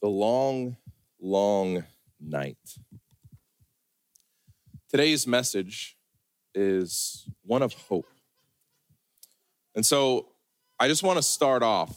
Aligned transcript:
the 0.00 0.08
long, 0.08 0.76
long 1.20 1.84
night. 2.20 2.58
Today's 4.88 5.26
message 5.26 5.96
is 6.54 7.28
one 7.42 7.62
of 7.62 7.72
hope. 7.72 8.06
And 9.74 9.84
so 9.84 10.28
I 10.80 10.88
just 10.88 11.02
want 11.02 11.18
to 11.18 11.22
start 11.22 11.62
off 11.62 11.96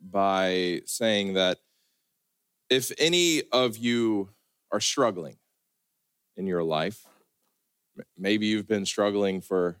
by 0.00 0.82
saying 0.86 1.34
that 1.34 1.58
if 2.68 2.90
any 2.98 3.42
of 3.52 3.76
you 3.76 4.30
are 4.72 4.80
struggling 4.80 5.36
in 6.36 6.46
your 6.46 6.62
life, 6.62 7.06
maybe 8.16 8.46
you've 8.46 8.66
been 8.66 8.86
struggling 8.86 9.40
for 9.40 9.76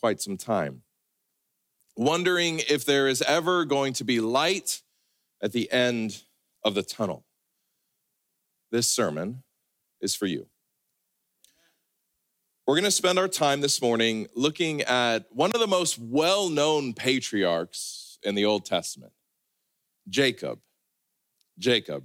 quite 0.00 0.20
some 0.20 0.36
time, 0.36 0.82
wondering 1.96 2.60
if 2.68 2.84
there 2.84 3.08
is 3.08 3.22
ever 3.22 3.64
going 3.64 3.92
to 3.94 4.04
be 4.04 4.20
light 4.20 4.82
at 5.40 5.52
the 5.52 5.70
end 5.70 6.24
of 6.66 6.74
the 6.74 6.82
tunnel. 6.82 7.24
This 8.72 8.90
sermon 8.90 9.44
is 10.00 10.16
for 10.16 10.26
you. 10.26 10.48
We're 12.66 12.74
going 12.74 12.84
to 12.84 12.90
spend 12.90 13.20
our 13.20 13.28
time 13.28 13.60
this 13.60 13.80
morning 13.80 14.26
looking 14.34 14.82
at 14.82 15.26
one 15.30 15.52
of 15.54 15.60
the 15.60 15.68
most 15.68 15.96
well 15.96 16.48
known 16.48 16.92
patriarchs 16.92 18.18
in 18.24 18.34
the 18.34 18.44
Old 18.44 18.64
Testament, 18.66 19.12
Jacob. 20.08 20.58
Jacob. 21.56 22.02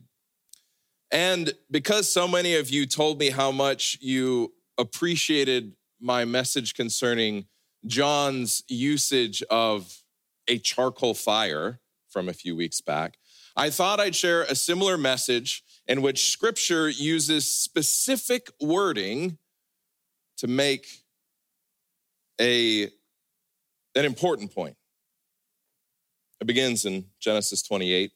And 1.11 1.53
because 1.71 2.13
so 2.13 2.27
many 2.27 2.55
of 2.55 2.69
you 2.69 2.85
told 2.85 3.17
me 3.19 3.31
how 3.31 3.51
much 3.51 3.97
you 3.99 4.53
appreciated 4.77 5.73
my 5.99 6.23
message 6.23 6.75
concerning 6.75 7.45
John's 7.87 8.63
usage 8.67 9.41
of 9.49 10.03
a 10.47 10.59
charcoal 10.59 11.15
fire 11.15 11.79
from 12.07 12.29
a 12.29 12.33
few 12.33 12.55
weeks 12.55 12.79
back, 12.79 13.17
I 13.55 13.69
thought 13.69 13.99
I'd 13.99 14.15
share 14.15 14.43
a 14.43 14.55
similar 14.55 14.97
message 14.97 15.63
in 15.87 16.01
which 16.01 16.31
scripture 16.31 16.89
uses 16.89 17.53
specific 17.53 18.49
wording 18.61 19.37
to 20.37 20.47
make 20.47 20.87
a, 22.39 22.83
an 23.95 24.05
important 24.05 24.55
point. 24.55 24.77
It 26.39 26.47
begins 26.47 26.85
in 26.85 27.05
Genesis 27.19 27.61
28. 27.61 28.11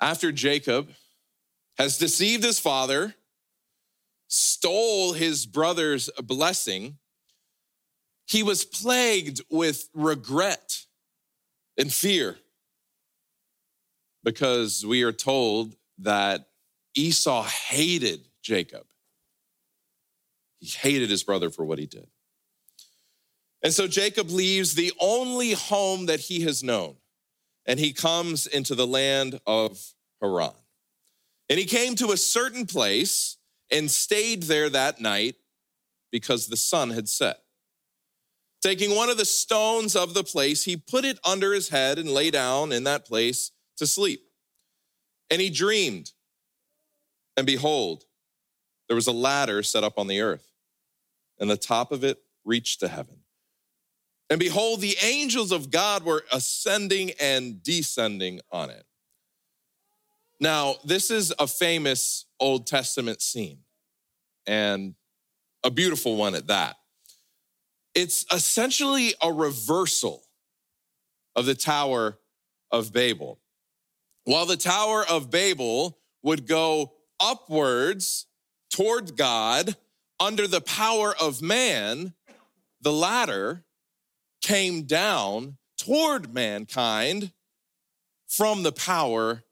After 0.00 0.32
Jacob 0.32 0.90
has 1.78 1.98
deceived 1.98 2.44
his 2.44 2.58
father, 2.58 3.14
stole 4.28 5.12
his 5.12 5.44
brother's 5.44 6.08
blessing, 6.22 6.98
he 8.26 8.42
was 8.42 8.64
plagued 8.64 9.42
with 9.50 9.88
regret 9.92 10.86
and 11.76 11.92
fear 11.92 12.38
because 14.24 14.84
we 14.86 15.02
are 15.02 15.12
told 15.12 15.74
that 15.98 16.48
Esau 16.94 17.44
hated 17.44 18.28
Jacob. 18.42 18.84
He 20.58 20.68
hated 20.68 21.10
his 21.10 21.24
brother 21.24 21.50
for 21.50 21.64
what 21.64 21.78
he 21.78 21.86
did. 21.86 22.06
And 23.62 23.72
so 23.72 23.86
Jacob 23.86 24.30
leaves 24.30 24.74
the 24.74 24.92
only 25.00 25.52
home 25.52 26.06
that 26.06 26.20
he 26.20 26.40
has 26.42 26.62
known, 26.62 26.96
and 27.66 27.78
he 27.78 27.92
comes 27.92 28.46
into 28.46 28.74
the 28.74 28.86
land 28.86 29.40
of 29.46 29.80
Haran. 30.20 30.52
And 31.48 31.58
he 31.58 31.64
came 31.64 31.94
to 31.96 32.12
a 32.12 32.16
certain 32.16 32.66
place 32.66 33.36
and 33.70 33.90
stayed 33.90 34.44
there 34.44 34.68
that 34.70 35.00
night 35.00 35.36
because 36.10 36.46
the 36.46 36.56
sun 36.56 36.90
had 36.90 37.08
set. 37.08 37.38
Taking 38.62 38.94
one 38.94 39.10
of 39.10 39.16
the 39.16 39.24
stones 39.24 39.96
of 39.96 40.14
the 40.14 40.22
place, 40.22 40.64
he 40.64 40.76
put 40.76 41.04
it 41.04 41.18
under 41.24 41.52
his 41.52 41.68
head 41.68 41.98
and 41.98 42.08
lay 42.08 42.30
down 42.30 42.70
in 42.72 42.84
that 42.84 43.04
place 43.04 43.50
to 43.76 43.86
sleep. 43.86 44.22
And 45.30 45.40
he 45.40 45.50
dreamed, 45.50 46.12
and 47.36 47.46
behold, 47.46 48.04
there 48.88 48.94
was 48.94 49.06
a 49.06 49.12
ladder 49.12 49.62
set 49.62 49.84
up 49.84 49.98
on 49.98 50.06
the 50.06 50.20
earth 50.20 50.46
and 51.38 51.50
the 51.50 51.56
top 51.56 51.92
of 51.92 52.04
it 52.04 52.18
reached 52.44 52.80
to 52.80 52.88
heaven. 52.88 53.16
And 54.30 54.38
behold, 54.38 54.80
the 54.80 54.96
angels 55.02 55.52
of 55.52 55.70
God 55.70 56.04
were 56.04 56.24
ascending 56.32 57.10
and 57.20 57.62
descending 57.62 58.40
on 58.50 58.70
it. 58.70 58.84
Now, 60.40 60.76
this 60.84 61.10
is 61.10 61.34
a 61.38 61.46
famous 61.46 62.26
Old 62.40 62.66
Testament 62.66 63.20
scene 63.20 63.58
and 64.46 64.94
a 65.62 65.70
beautiful 65.70 66.16
one 66.16 66.34
at 66.34 66.46
that. 66.46 66.76
It's 67.94 68.24
essentially 68.32 69.14
a 69.22 69.32
reversal 69.32 70.22
of 71.36 71.44
the 71.44 71.54
Tower 71.54 72.18
of 72.70 72.92
Babel. 72.92 73.38
While 74.24 74.46
the 74.46 74.56
Tower 74.56 75.04
of 75.08 75.30
Babel 75.30 75.98
would 76.22 76.46
go 76.46 76.92
upwards 77.18 78.26
toward 78.70 79.16
God 79.16 79.76
under 80.20 80.46
the 80.46 80.60
power 80.60 81.14
of 81.20 81.42
man, 81.42 82.14
the 82.80 82.92
ladder 82.92 83.64
came 84.42 84.82
down 84.82 85.56
toward 85.76 86.32
mankind 86.32 87.32
from 88.28 88.62
the 88.62 88.72
power 88.72 89.42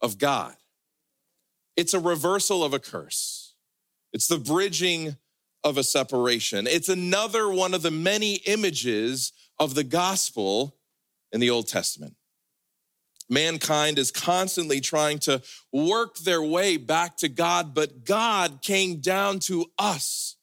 of 0.00 0.18
God. 0.18 0.54
It's 1.76 1.94
a 1.94 2.00
reversal 2.00 2.64
of 2.64 2.72
a 2.72 2.78
curse. 2.78 3.54
It's 4.12 4.28
the 4.28 4.38
bridging 4.38 5.16
of 5.62 5.76
a 5.76 5.84
separation. 5.84 6.66
It's 6.66 6.88
another 6.88 7.50
one 7.50 7.74
of 7.74 7.82
the 7.82 7.90
many 7.90 8.36
images 8.46 9.32
of 9.58 9.74
the 9.74 9.84
gospel 9.84 10.76
in 11.32 11.40
the 11.40 11.50
Old 11.50 11.68
Testament. 11.68 12.14
Mankind 13.28 13.98
is 13.98 14.10
constantly 14.10 14.80
trying 14.80 15.18
to 15.20 15.42
work 15.72 16.18
their 16.18 16.42
way 16.42 16.76
back 16.76 17.16
to 17.18 17.28
God, 17.28 17.74
but 17.74 18.04
God 18.04 18.62
came 18.62 19.00
down 19.00 19.40
to 19.40 19.66
us 19.78 20.36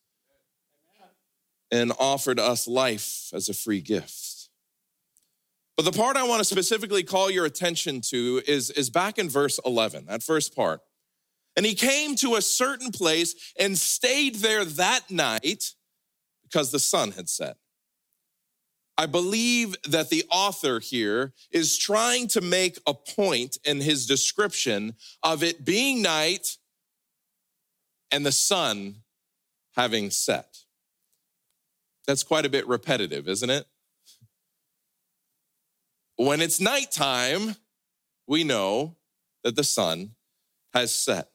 and 1.71 1.91
offered 1.97 2.39
us 2.39 2.67
life 2.67 3.29
as 3.33 3.49
a 3.49 3.53
free 3.53 3.81
gift. 3.81 4.49
But 5.75 5.85
the 5.85 5.91
part 5.91 6.17
I 6.17 6.27
want 6.27 6.39
to 6.39 6.45
specifically 6.45 7.03
call 7.03 7.31
your 7.31 7.45
attention 7.45 8.01
to 8.09 8.41
is, 8.45 8.69
is 8.69 8.89
back 8.89 9.17
in 9.17 9.29
verse 9.29 9.59
11, 9.65 10.05
that 10.05 10.21
first 10.21 10.55
part. 10.55 10.81
And 11.55 11.65
he 11.65 11.73
came 11.73 12.15
to 12.17 12.35
a 12.35 12.41
certain 12.41 12.91
place 12.91 13.53
and 13.59 13.77
stayed 13.77 14.35
there 14.35 14.65
that 14.65 15.09
night 15.09 15.71
because 16.43 16.71
the 16.71 16.79
sun 16.79 17.11
had 17.11 17.29
set. 17.29 17.57
I 18.97 19.07
believe 19.07 19.75
that 19.87 20.09
the 20.09 20.23
author 20.29 20.79
here 20.79 21.33
is 21.51 21.77
trying 21.77 22.27
to 22.29 22.41
make 22.41 22.77
a 22.85 22.93
point 22.93 23.57
in 23.63 23.81
his 23.81 24.05
description 24.05 24.93
of 25.23 25.43
it 25.43 25.65
being 25.65 26.01
night 26.01 26.57
and 28.11 28.25
the 28.25 28.31
sun 28.31 28.97
having 29.75 30.11
set. 30.11 30.59
That's 32.05 32.23
quite 32.23 32.45
a 32.45 32.49
bit 32.49 32.67
repetitive, 32.67 33.27
isn't 33.27 33.49
it? 33.49 33.65
When 36.17 36.41
it's 36.41 36.61
nighttime, 36.61 37.55
we 38.27 38.43
know 38.43 38.97
that 39.43 39.55
the 39.55 39.63
sun 39.63 40.11
has 40.73 40.93
set. 40.93 41.29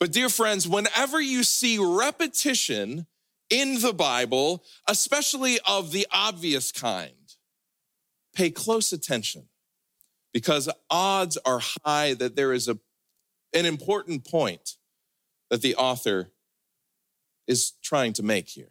But, 0.00 0.12
dear 0.12 0.28
friends, 0.28 0.66
whenever 0.66 1.20
you 1.20 1.44
see 1.44 1.78
repetition 1.78 3.06
in 3.50 3.80
the 3.80 3.92
Bible, 3.92 4.64
especially 4.88 5.58
of 5.66 5.92
the 5.92 6.06
obvious 6.10 6.72
kind. 6.72 7.12
Pay 8.34 8.50
close 8.50 8.92
attention 8.92 9.48
because 10.32 10.68
odds 10.90 11.38
are 11.46 11.60
high 11.84 12.14
that 12.14 12.36
there 12.36 12.52
is 12.52 12.68
a, 12.68 12.78
an 13.54 13.64
important 13.64 14.28
point 14.28 14.76
that 15.50 15.62
the 15.62 15.74
author 15.76 16.30
is 17.46 17.72
trying 17.82 18.12
to 18.14 18.22
make 18.22 18.48
here. 18.48 18.70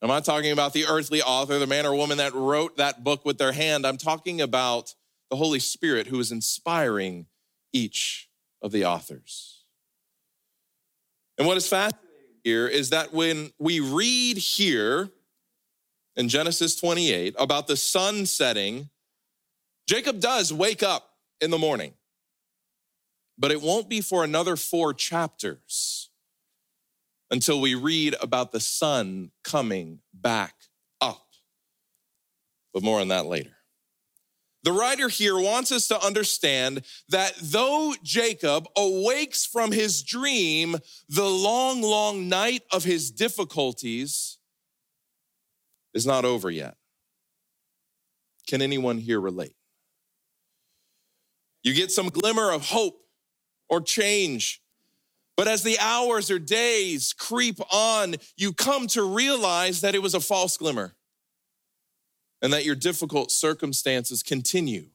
I'm 0.00 0.08
not 0.08 0.24
talking 0.24 0.50
about 0.50 0.72
the 0.72 0.86
earthly 0.86 1.22
author, 1.22 1.60
the 1.60 1.66
man 1.66 1.86
or 1.86 1.94
woman 1.94 2.18
that 2.18 2.34
wrote 2.34 2.78
that 2.78 3.04
book 3.04 3.24
with 3.24 3.38
their 3.38 3.52
hand. 3.52 3.86
I'm 3.86 3.98
talking 3.98 4.40
about 4.40 4.94
the 5.30 5.36
Holy 5.36 5.60
Spirit 5.60 6.08
who 6.08 6.18
is 6.18 6.32
inspiring 6.32 7.26
each 7.72 8.28
of 8.60 8.72
the 8.72 8.84
authors. 8.84 9.62
And 11.38 11.46
what 11.46 11.56
is 11.56 11.68
fascinating 11.68 12.01
here 12.44 12.66
is 12.66 12.90
that 12.90 13.12
when 13.12 13.52
we 13.58 13.80
read 13.80 14.36
here 14.36 15.10
in 16.16 16.28
Genesis 16.28 16.76
28 16.76 17.34
about 17.38 17.66
the 17.66 17.76
sun 17.76 18.26
setting, 18.26 18.90
Jacob 19.88 20.20
does 20.20 20.52
wake 20.52 20.82
up 20.82 21.10
in 21.40 21.50
the 21.50 21.58
morning, 21.58 21.94
but 23.38 23.50
it 23.50 23.60
won't 23.60 23.88
be 23.88 24.00
for 24.00 24.24
another 24.24 24.56
four 24.56 24.92
chapters 24.92 26.10
until 27.30 27.60
we 27.60 27.74
read 27.74 28.14
about 28.20 28.52
the 28.52 28.60
sun 28.60 29.30
coming 29.42 30.00
back 30.12 30.54
up. 31.00 31.26
But 32.74 32.82
more 32.82 33.00
on 33.00 33.08
that 33.08 33.26
later. 33.26 33.56
The 34.64 34.72
writer 34.72 35.08
here 35.08 35.36
wants 35.36 35.72
us 35.72 35.88
to 35.88 36.00
understand 36.04 36.82
that 37.08 37.34
though 37.40 37.94
Jacob 38.02 38.68
awakes 38.76 39.44
from 39.44 39.72
his 39.72 40.02
dream, 40.02 40.76
the 41.08 41.28
long, 41.28 41.82
long 41.82 42.28
night 42.28 42.62
of 42.72 42.84
his 42.84 43.10
difficulties 43.10 44.38
is 45.94 46.06
not 46.06 46.24
over 46.24 46.48
yet. 46.48 46.76
Can 48.46 48.62
anyone 48.62 48.98
here 48.98 49.20
relate? 49.20 49.54
You 51.64 51.74
get 51.74 51.90
some 51.90 52.08
glimmer 52.08 52.52
of 52.52 52.66
hope 52.66 53.00
or 53.68 53.80
change. 53.80 54.60
But 55.36 55.48
as 55.48 55.62
the 55.62 55.78
hours 55.80 56.30
or 56.30 56.38
days 56.38 57.12
creep 57.12 57.58
on, 57.72 58.16
you 58.36 58.52
come 58.52 58.86
to 58.88 59.02
realize 59.02 59.80
that 59.80 59.94
it 59.94 60.02
was 60.02 60.14
a 60.14 60.20
false 60.20 60.56
glimmer 60.56 60.94
and 62.42 62.52
that 62.52 62.66
your 62.66 62.74
difficult 62.74 63.30
circumstances 63.30 64.22
continue 64.22 64.86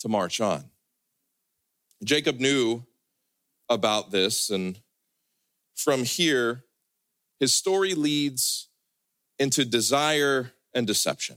to 0.00 0.08
march 0.08 0.40
on. 0.40 0.64
Jacob 2.04 2.40
knew 2.40 2.82
about 3.68 4.10
this, 4.10 4.50
and 4.50 4.80
from 5.76 6.04
here, 6.04 6.64
his 7.38 7.54
story 7.54 7.94
leads 7.94 8.68
into 9.38 9.64
desire 9.64 10.52
and 10.74 10.86
deception. 10.86 11.36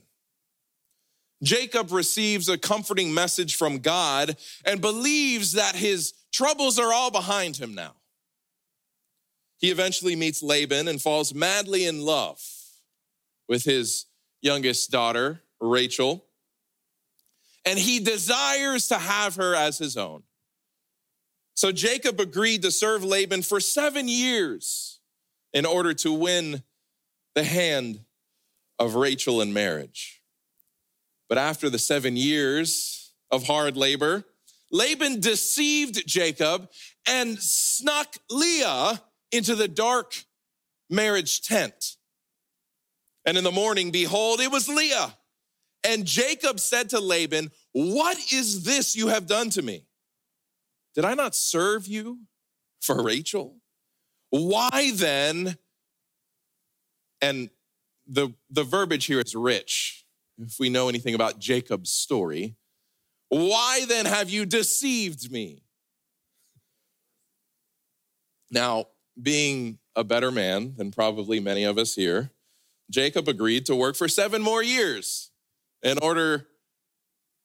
Jacob 1.43 1.91
receives 1.91 2.49
a 2.49 2.57
comforting 2.57 3.13
message 3.13 3.55
from 3.55 3.79
God 3.79 4.35
and 4.65 4.81
believes 4.81 5.53
that 5.53 5.75
his 5.75 6.13
troubles 6.31 6.77
are 6.77 6.93
all 6.93 7.11
behind 7.11 7.57
him 7.57 7.73
now. 7.73 7.93
He 9.57 9.69
eventually 9.69 10.15
meets 10.15 10.41
Laban 10.41 10.87
and 10.87 11.01
falls 11.01 11.33
madly 11.33 11.85
in 11.85 12.01
love 12.01 12.41
with 13.47 13.63
his 13.63 14.05
youngest 14.41 14.91
daughter, 14.91 15.41
Rachel, 15.59 16.25
and 17.65 17.77
he 17.77 17.99
desires 17.99 18.87
to 18.87 18.97
have 18.97 19.35
her 19.35 19.55
as 19.55 19.77
his 19.77 19.97
own. 19.97 20.23
So 21.53 21.71
Jacob 21.71 22.19
agreed 22.19 22.63
to 22.63 22.71
serve 22.71 23.03
Laban 23.03 23.43
for 23.43 23.59
seven 23.59 24.07
years 24.07 24.99
in 25.53 25.65
order 25.65 25.93
to 25.95 26.11
win 26.11 26.63
the 27.35 27.43
hand 27.43 27.99
of 28.79 28.95
Rachel 28.95 29.41
in 29.41 29.53
marriage. 29.53 30.21
But 31.29 31.37
after 31.37 31.69
the 31.69 31.79
seven 31.79 32.17
years 32.17 33.13
of 33.29 33.45
hard 33.45 33.77
labor, 33.77 34.25
Laban 34.71 35.19
deceived 35.19 36.07
Jacob 36.07 36.69
and 37.07 37.37
snuck 37.39 38.15
Leah 38.29 39.01
into 39.31 39.55
the 39.55 39.67
dark 39.67 40.25
marriage 40.89 41.41
tent. 41.41 41.97
And 43.25 43.37
in 43.37 43.43
the 43.43 43.51
morning, 43.51 43.91
behold, 43.91 44.39
it 44.39 44.51
was 44.51 44.67
Leah. 44.67 45.15
And 45.83 46.05
Jacob 46.05 46.59
said 46.59 46.89
to 46.89 46.99
Laban, 46.99 47.51
What 47.71 48.17
is 48.31 48.63
this 48.63 48.95
you 48.95 49.07
have 49.07 49.27
done 49.27 49.49
to 49.51 49.61
me? 49.61 49.85
Did 50.95 51.05
I 51.05 51.13
not 51.13 51.35
serve 51.35 51.87
you 51.87 52.19
for 52.81 53.03
Rachel? 53.03 53.57
Why 54.29 54.91
then? 54.93 55.57
And 57.21 57.49
the, 58.07 58.33
the 58.49 58.63
verbiage 58.63 59.05
here 59.05 59.19
is 59.19 59.35
rich, 59.35 60.05
if 60.39 60.59
we 60.59 60.69
know 60.69 60.89
anything 60.89 61.13
about 61.13 61.39
Jacob's 61.39 61.91
story. 61.91 62.55
Why 63.29 63.85
then 63.87 64.05
have 64.05 64.29
you 64.29 64.45
deceived 64.45 65.31
me? 65.31 65.63
Now, 68.49 68.87
being 69.21 69.79
a 69.95 70.03
better 70.03 70.31
man 70.31 70.73
than 70.75 70.91
probably 70.91 71.39
many 71.39 71.63
of 71.63 71.77
us 71.77 71.95
here, 71.95 72.31
Jacob 72.91 73.27
agreed 73.27 73.65
to 73.65 73.75
work 73.75 73.95
for 73.95 74.07
seven 74.07 74.41
more 74.41 74.61
years 74.61 75.31
in 75.81 75.97
order 76.01 76.47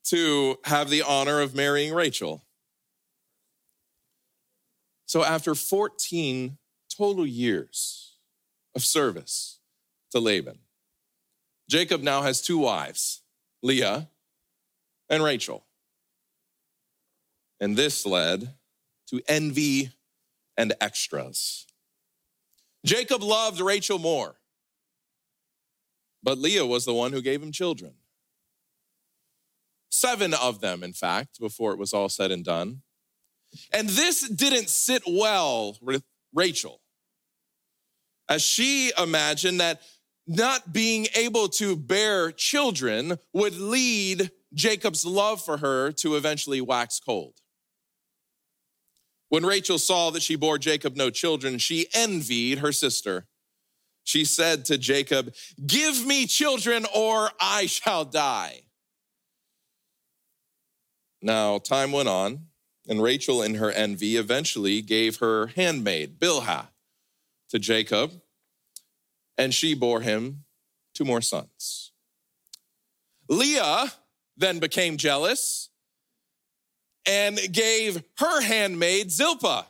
to 0.04 0.58
have 0.64 0.90
the 0.90 1.02
honor 1.02 1.40
of 1.40 1.54
marrying 1.54 1.94
Rachel. 1.94 2.44
So, 5.06 5.24
after 5.24 5.54
14 5.54 6.58
total 6.94 7.26
years 7.26 8.16
of 8.74 8.84
service 8.84 9.60
to 10.10 10.18
Laban, 10.18 10.58
Jacob 11.70 12.02
now 12.02 12.22
has 12.22 12.42
two 12.42 12.58
wives, 12.58 13.22
Leah 13.62 14.08
and 15.08 15.22
Rachel. 15.22 15.64
And 17.60 17.76
this 17.76 18.04
led 18.04 18.54
to 19.08 19.22
envy 19.28 19.90
and 20.56 20.74
extras. 20.80 21.66
Jacob 22.84 23.22
loved 23.22 23.60
Rachel 23.60 23.98
more, 23.98 24.36
but 26.22 26.38
Leah 26.38 26.66
was 26.66 26.84
the 26.84 26.94
one 26.94 27.12
who 27.12 27.22
gave 27.22 27.42
him 27.42 27.52
children. 27.52 27.94
Seven 29.90 30.34
of 30.34 30.60
them, 30.60 30.82
in 30.82 30.92
fact, 30.92 31.38
before 31.40 31.72
it 31.72 31.78
was 31.78 31.92
all 31.92 32.08
said 32.08 32.30
and 32.30 32.44
done. 32.44 32.82
And 33.72 33.88
this 33.88 34.28
didn't 34.28 34.68
sit 34.68 35.02
well 35.06 35.78
with 35.80 36.02
Rachel, 36.34 36.80
as 38.28 38.42
she 38.42 38.92
imagined 38.98 39.60
that 39.60 39.80
not 40.26 40.72
being 40.72 41.06
able 41.14 41.48
to 41.48 41.76
bear 41.76 42.32
children 42.32 43.18
would 43.32 43.56
lead 43.56 44.30
Jacob's 44.52 45.06
love 45.06 45.42
for 45.42 45.58
her 45.58 45.92
to 45.92 46.16
eventually 46.16 46.60
wax 46.60 46.98
cold. 46.98 47.34
When 49.28 49.46
Rachel 49.46 49.78
saw 49.78 50.10
that 50.10 50.22
she 50.22 50.36
bore 50.36 50.58
Jacob 50.58 50.96
no 50.96 51.10
children, 51.10 51.58
she 51.58 51.86
envied 51.94 52.58
her 52.58 52.72
sister. 52.72 53.26
She 54.06 54.24
said 54.24 54.64
to 54.66 54.78
Jacob, 54.78 55.34
Give 55.66 56.06
me 56.06 56.26
children 56.26 56.86
or 56.94 57.28
I 57.40 57.66
shall 57.66 58.04
die. 58.04 58.62
Now, 61.20 61.58
time 61.58 61.90
went 61.90 62.08
on, 62.08 62.46
and 62.88 63.02
Rachel, 63.02 63.42
in 63.42 63.56
her 63.56 63.72
envy, 63.72 64.16
eventually 64.16 64.80
gave 64.80 65.16
her 65.16 65.48
handmaid, 65.48 66.20
Bilhah, 66.20 66.68
to 67.48 67.58
Jacob, 67.58 68.12
and 69.36 69.52
she 69.52 69.74
bore 69.74 70.02
him 70.02 70.44
two 70.94 71.04
more 71.04 71.20
sons. 71.20 71.90
Leah 73.28 73.92
then 74.36 74.60
became 74.60 74.96
jealous 74.98 75.70
and 77.04 77.40
gave 77.50 78.04
her 78.18 78.40
handmaid 78.40 79.10
Zilpah 79.10 79.66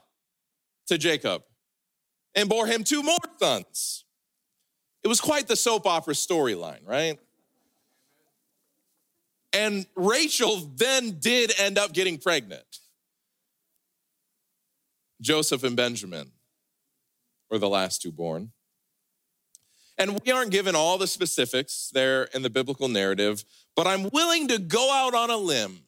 to 0.88 0.98
Jacob 0.98 1.42
and 2.34 2.50
bore 2.50 2.66
him 2.66 2.84
two 2.84 3.02
more 3.02 3.16
sons. 3.38 4.05
It 5.06 5.08
was 5.08 5.20
quite 5.20 5.46
the 5.46 5.54
soap 5.54 5.86
opera 5.86 6.14
storyline, 6.14 6.80
right? 6.84 7.16
And 9.52 9.86
Rachel 9.94 10.68
then 10.74 11.20
did 11.20 11.52
end 11.60 11.78
up 11.78 11.92
getting 11.92 12.18
pregnant. 12.18 12.80
Joseph 15.20 15.62
and 15.62 15.76
Benjamin 15.76 16.32
were 17.48 17.58
the 17.58 17.68
last 17.68 18.02
two 18.02 18.10
born. 18.10 18.50
And 19.96 20.20
we 20.24 20.32
aren't 20.32 20.50
given 20.50 20.74
all 20.74 20.98
the 20.98 21.06
specifics 21.06 21.88
there 21.94 22.24
in 22.34 22.42
the 22.42 22.50
biblical 22.50 22.88
narrative, 22.88 23.44
but 23.76 23.86
I'm 23.86 24.10
willing 24.12 24.48
to 24.48 24.58
go 24.58 24.92
out 24.92 25.14
on 25.14 25.30
a 25.30 25.36
limb 25.36 25.82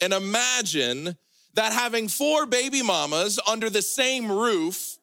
and 0.00 0.12
imagine 0.12 1.16
that 1.54 1.72
having 1.72 2.06
four 2.06 2.46
baby 2.46 2.82
mamas 2.82 3.40
under 3.48 3.68
the 3.68 3.82
same 3.82 4.30
roof 4.30 4.96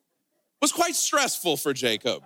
was 0.62 0.72
quite 0.72 0.96
stressful 0.96 1.58
for 1.58 1.74
Jacob. 1.74 2.24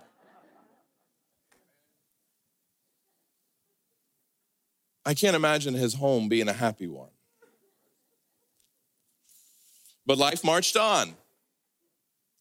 I 5.05 5.13
can't 5.13 5.35
imagine 5.35 5.73
his 5.73 5.95
home 5.95 6.29
being 6.29 6.47
a 6.47 6.53
happy 6.53 6.87
one. 6.87 7.09
But 10.05 10.17
life 10.17 10.43
marched 10.43 10.77
on. 10.77 11.15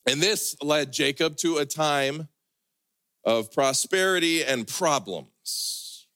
And 0.07 0.21
this 0.21 0.57
led 0.63 0.93
Jacob 0.93 1.37
to 1.39 1.59
a 1.59 1.67
time 1.67 2.29
of 3.25 3.53
prosperity 3.53 4.43
and 4.45 4.67
problems. 4.67 6.07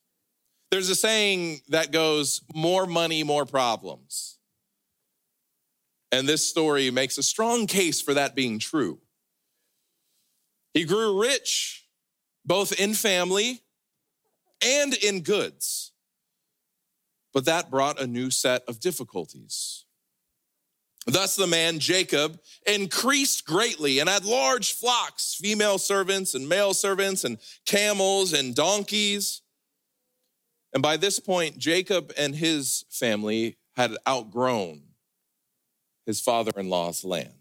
There's 0.70 0.88
a 0.88 0.94
saying 0.94 1.60
that 1.68 1.92
goes 1.92 2.40
more 2.54 2.86
money, 2.86 3.22
more 3.22 3.46
problems. 3.46 4.38
And 6.10 6.28
this 6.28 6.48
story 6.48 6.90
makes 6.90 7.18
a 7.18 7.22
strong 7.22 7.66
case 7.66 8.00
for 8.00 8.14
that 8.14 8.34
being 8.34 8.58
true. 8.58 8.98
He 10.72 10.84
grew 10.84 11.20
rich, 11.20 11.86
both 12.44 12.72
in 12.72 12.94
family 12.94 13.62
and 14.64 14.94
in 14.94 15.20
goods. 15.20 15.92
But 17.34 17.44
that 17.46 17.70
brought 17.70 18.00
a 18.00 18.06
new 18.06 18.30
set 18.30 18.62
of 18.68 18.80
difficulties. 18.80 19.84
Thus, 21.06 21.36
the 21.36 21.46
man 21.46 21.80
Jacob 21.80 22.40
increased 22.66 23.44
greatly 23.44 23.98
and 23.98 24.08
had 24.08 24.24
large 24.24 24.72
flocks, 24.72 25.34
female 25.34 25.76
servants 25.76 26.34
and 26.34 26.48
male 26.48 26.72
servants, 26.72 27.24
and 27.24 27.38
camels 27.66 28.32
and 28.32 28.54
donkeys. 28.54 29.42
And 30.72 30.82
by 30.82 30.96
this 30.96 31.18
point, 31.18 31.58
Jacob 31.58 32.12
and 32.16 32.34
his 32.34 32.84
family 32.88 33.58
had 33.76 33.96
outgrown 34.08 34.82
his 36.06 36.20
father 36.20 36.52
in 36.56 36.70
law's 36.70 37.04
land. 37.04 37.34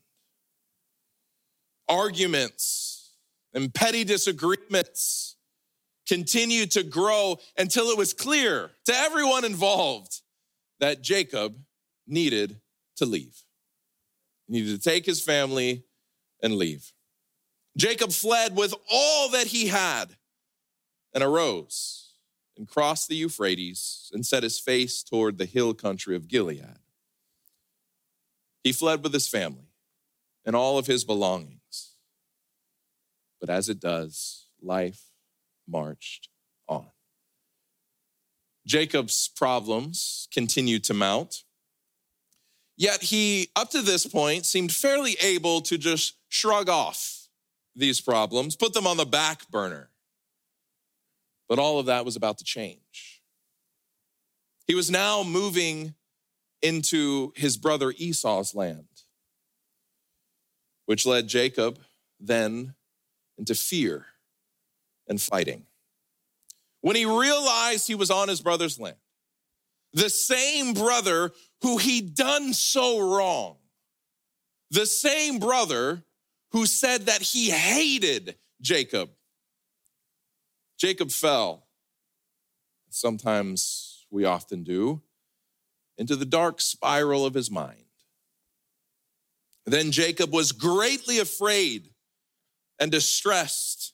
Arguments 1.87 3.11
and 3.53 3.73
petty 3.73 4.03
disagreements 4.03 5.32
continued 6.07 6.71
to 6.71 6.83
grow 6.83 7.37
until 7.57 7.87
it 7.87 7.97
was 7.97 8.13
clear 8.13 8.71
to 8.85 8.93
everyone 8.93 9.45
involved 9.45 10.21
that 10.79 11.01
Jacob 11.01 11.55
needed 12.07 12.59
to 12.97 13.05
leave. 13.05 13.43
He 14.47 14.53
needed 14.53 14.81
to 14.81 14.89
take 14.89 15.05
his 15.05 15.23
family 15.23 15.85
and 16.41 16.55
leave. 16.55 16.91
Jacob 17.77 18.11
fled 18.11 18.55
with 18.55 18.73
all 18.91 19.29
that 19.29 19.47
he 19.47 19.67
had 19.67 20.17
and 21.13 21.23
arose 21.23 22.13
and 22.57 22.67
crossed 22.67 23.07
the 23.07 23.15
Euphrates 23.15 24.11
and 24.13 24.25
set 24.25 24.43
his 24.43 24.59
face 24.59 25.03
toward 25.03 25.37
the 25.37 25.45
hill 25.45 25.73
country 25.73 26.15
of 26.15 26.27
Gilead. 26.27 26.77
He 28.63 28.71
fled 28.71 29.03
with 29.03 29.13
his 29.13 29.27
family 29.27 29.71
and 30.45 30.55
all 30.55 30.77
of 30.77 30.87
his 30.87 31.03
belongings. 31.03 31.95
But 33.39 33.49
as 33.49 33.69
it 33.69 33.79
does, 33.79 34.47
life 34.61 35.01
marched 35.67 36.29
on. 36.67 36.87
Jacob's 38.65 39.27
problems 39.27 40.27
continued 40.33 40.83
to 40.85 40.93
mount. 40.93 41.43
Yet 42.75 43.03
he, 43.03 43.49
up 43.55 43.69
to 43.71 43.81
this 43.81 44.05
point, 44.05 44.45
seemed 44.45 44.71
fairly 44.71 45.15
able 45.21 45.61
to 45.61 45.77
just 45.77 46.15
shrug 46.29 46.69
off 46.69 47.27
these 47.75 48.01
problems, 48.01 48.55
put 48.55 48.73
them 48.73 48.87
on 48.87 48.97
the 48.97 49.05
back 49.05 49.49
burner. 49.49 49.89
But 51.49 51.59
all 51.59 51.79
of 51.79 51.85
that 51.87 52.05
was 52.05 52.15
about 52.15 52.37
to 52.39 52.43
change. 52.43 53.21
He 54.65 54.75
was 54.75 54.89
now 54.89 55.23
moving 55.23 55.93
into 56.61 57.33
his 57.35 57.57
brother 57.57 57.93
Esau's 57.97 58.55
land, 58.55 58.87
which 60.85 61.05
led 61.05 61.27
Jacob 61.27 61.79
then 62.19 62.73
into 63.37 63.53
fear 63.53 64.05
and 65.07 65.21
fighting. 65.21 65.65
When 66.81 66.95
he 66.95 67.05
realized 67.05 67.87
he 67.87 67.95
was 67.95 68.11
on 68.11 68.27
his 68.27 68.41
brother's 68.41 68.79
land, 68.79 68.97
the 69.93 70.09
same 70.09 70.73
brother 70.73 71.31
who 71.61 71.77
he'd 71.77 72.15
done 72.15 72.53
so 72.53 72.99
wrong, 72.99 73.57
the 74.71 74.85
same 74.85 75.39
brother 75.39 76.03
who 76.51 76.65
said 76.65 77.05
that 77.07 77.21
he 77.21 77.49
hated 77.49 78.35
Jacob. 78.61 79.11
Jacob 80.77 81.11
fell. 81.11 81.67
Sometimes 82.89 84.05
we 84.09 84.25
often 84.25 84.63
do 84.63 85.01
into 85.97 86.15
the 86.15 86.25
dark 86.25 86.59
spiral 86.59 87.25
of 87.25 87.33
his 87.33 87.49
mind. 87.49 87.85
Then 89.65 89.91
Jacob 89.91 90.33
was 90.33 90.51
greatly 90.51 91.19
afraid 91.19 91.89
and 92.79 92.91
distressed. 92.91 93.92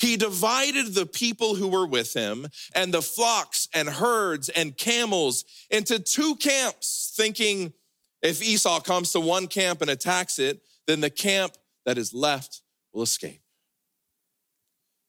He 0.00 0.16
divided 0.16 0.94
the 0.94 1.04
people 1.04 1.54
who 1.54 1.68
were 1.68 1.86
with 1.86 2.14
him 2.14 2.48
and 2.74 2.92
the 2.92 3.02
flocks 3.02 3.68
and 3.74 3.86
herds 3.86 4.48
and 4.48 4.74
camels 4.76 5.44
into 5.70 5.98
two 5.98 6.36
camps, 6.36 7.12
thinking 7.14 7.74
if 8.22 8.42
Esau 8.42 8.80
comes 8.80 9.12
to 9.12 9.20
one 9.20 9.46
camp 9.46 9.82
and 9.82 9.90
attacks 9.90 10.38
it, 10.38 10.62
then 10.86 11.00
the 11.00 11.10
camp 11.10 11.52
that 11.84 11.98
is 11.98 12.14
left 12.14 12.62
will 12.94 13.02
escape. 13.02 13.42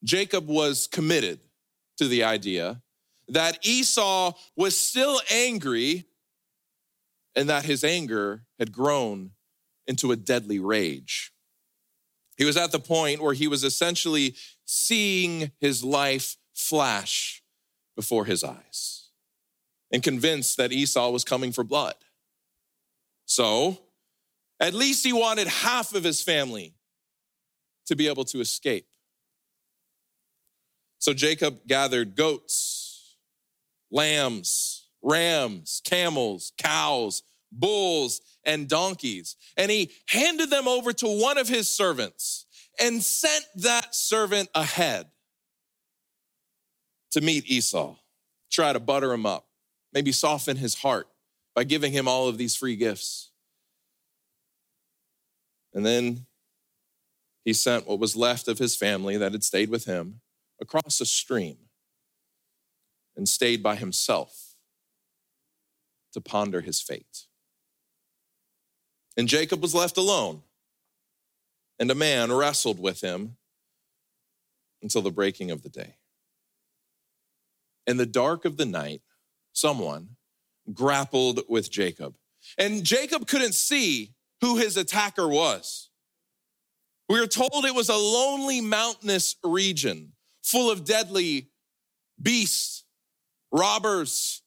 Jacob 0.04 0.46
was 0.46 0.86
committed 0.86 1.40
to 1.96 2.06
the 2.06 2.24
idea 2.24 2.82
that 3.28 3.58
Esau 3.62 4.34
was 4.56 4.76
still 4.76 5.20
angry 5.30 6.04
and 7.34 7.48
that 7.48 7.64
his 7.64 7.82
anger 7.82 8.44
had 8.58 8.72
grown 8.72 9.30
into 9.86 10.12
a 10.12 10.16
deadly 10.16 10.58
rage. 10.58 11.32
He 12.36 12.44
was 12.44 12.56
at 12.56 12.72
the 12.72 12.80
point 12.80 13.22
where 13.22 13.34
he 13.34 13.46
was 13.46 13.62
essentially 13.62 14.34
seeing 14.72 15.52
his 15.60 15.84
life 15.84 16.38
flash 16.54 17.42
before 17.94 18.24
his 18.24 18.42
eyes 18.42 19.10
and 19.92 20.02
convinced 20.02 20.56
that 20.56 20.72
Esau 20.72 21.10
was 21.10 21.24
coming 21.24 21.52
for 21.52 21.62
blood. 21.62 21.94
So, 23.26 23.78
at 24.58 24.72
least 24.72 25.04
he 25.04 25.12
wanted 25.12 25.46
half 25.46 25.94
of 25.94 26.02
his 26.02 26.22
family 26.22 26.72
to 27.84 27.96
be 27.96 28.08
able 28.08 28.24
to 28.24 28.40
escape. 28.40 28.86
So 31.00 31.12
Jacob 31.12 31.66
gathered 31.66 32.16
goats, 32.16 33.16
lambs, 33.90 34.88
rams, 35.02 35.82
camels, 35.84 36.52
cows, 36.56 37.22
bulls, 37.50 38.22
and 38.44 38.68
donkeys, 38.68 39.36
and 39.58 39.70
he 39.70 39.90
handed 40.08 40.48
them 40.48 40.66
over 40.66 40.94
to 40.94 41.20
one 41.20 41.36
of 41.36 41.48
his 41.48 41.68
servants 41.68 42.46
and 42.80 43.02
sent 43.02 43.44
that 43.56 43.94
servant 43.94 44.48
ahead 44.54 45.06
to 47.12 47.20
meet 47.20 47.48
Esau, 47.50 47.96
try 48.50 48.72
to 48.72 48.80
butter 48.80 49.12
him 49.12 49.26
up, 49.26 49.46
maybe 49.92 50.12
soften 50.12 50.56
his 50.56 50.76
heart 50.76 51.08
by 51.54 51.64
giving 51.64 51.92
him 51.92 52.08
all 52.08 52.28
of 52.28 52.38
these 52.38 52.56
free 52.56 52.76
gifts. 52.76 53.30
And 55.74 55.84
then 55.84 56.26
he 57.44 57.52
sent 57.52 57.86
what 57.86 57.98
was 57.98 58.16
left 58.16 58.48
of 58.48 58.58
his 58.58 58.76
family 58.76 59.16
that 59.16 59.32
had 59.32 59.44
stayed 59.44 59.68
with 59.68 59.84
him 59.84 60.20
across 60.60 61.00
a 61.00 61.06
stream 61.06 61.56
and 63.16 63.28
stayed 63.28 63.62
by 63.62 63.76
himself 63.76 64.54
to 66.12 66.20
ponder 66.20 66.60
his 66.60 66.80
fate. 66.80 67.26
And 69.16 69.28
Jacob 69.28 69.60
was 69.60 69.74
left 69.74 69.96
alone, 69.96 70.42
and 71.78 71.90
a 71.90 71.94
man 71.94 72.32
wrestled 72.32 72.78
with 72.78 73.00
him 73.00 73.36
until 74.82 75.02
the 75.02 75.10
breaking 75.10 75.50
of 75.50 75.62
the 75.62 75.68
day. 75.68 75.96
In 77.86 77.96
the 77.96 78.06
dark 78.06 78.44
of 78.44 78.56
the 78.56 78.66
night, 78.66 79.02
someone 79.52 80.16
grappled 80.72 81.40
with 81.48 81.70
Jacob, 81.70 82.16
and 82.58 82.84
Jacob 82.84 83.26
couldn't 83.26 83.54
see 83.54 84.14
who 84.40 84.56
his 84.56 84.76
attacker 84.76 85.28
was. 85.28 85.90
We 87.08 87.20
are 87.20 87.26
told 87.26 87.64
it 87.64 87.74
was 87.74 87.88
a 87.88 87.96
lonely 87.96 88.60
mountainous 88.60 89.36
region 89.44 90.12
full 90.42 90.70
of 90.70 90.84
deadly 90.84 91.50
beasts, 92.20 92.84
robbers, 93.50 94.42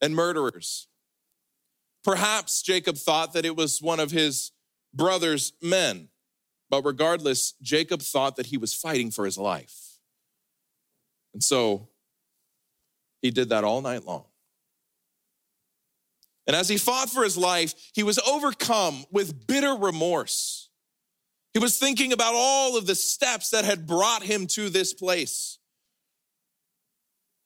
and 0.00 0.14
murderers. 0.14 0.88
Perhaps 2.04 2.62
Jacob 2.62 2.96
thought 2.96 3.32
that 3.32 3.44
it 3.44 3.56
was 3.56 3.80
one 3.80 4.00
of 4.00 4.10
his 4.10 4.50
brother's 4.92 5.52
men, 5.62 6.08
but 6.72 6.86
regardless, 6.86 7.52
Jacob 7.60 8.00
thought 8.00 8.36
that 8.36 8.46
he 8.46 8.56
was 8.56 8.72
fighting 8.72 9.10
for 9.10 9.26
his 9.26 9.36
life. 9.36 9.98
And 11.34 11.44
so 11.44 11.90
he 13.20 13.30
did 13.30 13.50
that 13.50 13.62
all 13.62 13.82
night 13.82 14.06
long. 14.06 14.24
And 16.46 16.56
as 16.56 16.70
he 16.70 16.78
fought 16.78 17.10
for 17.10 17.24
his 17.24 17.36
life, 17.36 17.74
he 17.92 18.02
was 18.02 18.18
overcome 18.26 19.04
with 19.12 19.46
bitter 19.46 19.74
remorse. 19.74 20.70
He 21.52 21.58
was 21.58 21.76
thinking 21.76 22.10
about 22.10 22.32
all 22.34 22.78
of 22.78 22.86
the 22.86 22.94
steps 22.94 23.50
that 23.50 23.66
had 23.66 23.86
brought 23.86 24.22
him 24.22 24.46
to 24.48 24.70
this 24.70 24.94
place. 24.94 25.58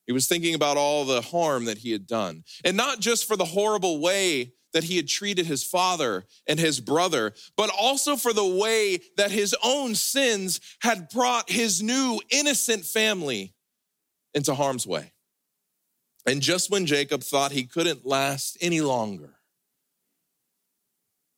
He 0.07 0.13
was 0.13 0.29
thinking 0.29 0.55
about 0.55 0.77
all 0.77 1.05
the 1.05 1.21
harm 1.21 1.65
that 1.65 1.79
he 1.79 1.91
had 1.91 2.07
done, 2.07 2.45
and 2.65 2.77
not 2.77 3.01
just 3.01 3.27
for 3.27 3.35
the 3.37 3.45
horrible 3.45 4.01
way 4.01 4.53
that 4.77 4.85
he 4.85 4.97
had 4.97 5.09
treated 5.09 5.47
his 5.47 5.65
father 5.65 6.27
and 6.47 6.61
his 6.61 6.81
brother, 6.81 7.33
but 7.57 7.71
also 7.71 8.15
for 8.15 8.35
the 8.35 8.45
way 8.45 8.99
that 9.17 9.31
his 9.31 9.57
own 9.65 9.95
sins 9.95 10.61
had 10.83 11.09
brought 11.09 11.49
his 11.49 11.83
new 11.83 12.21
innocent 12.29 12.85
family 12.85 13.55
into 14.35 14.55
harm's 14.55 14.87
way. 14.87 15.15
And 16.27 16.43
just 16.43 16.71
when 16.71 16.85
Jacob 16.85 17.23
thought 17.23 17.53
he 17.53 17.65
couldn't 17.65 18.05
last 18.05 18.59
any 18.61 18.83
longer, 18.83 19.37